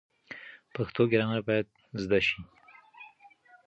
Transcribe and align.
پښتو 0.73 1.01
ګرامر 1.11 1.41
باید 1.47 1.67
زده 2.03 2.19
شي. 2.27 2.39